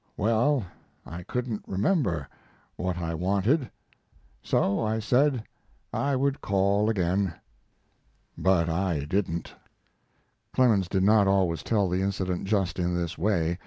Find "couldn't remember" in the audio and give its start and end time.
1.21-2.27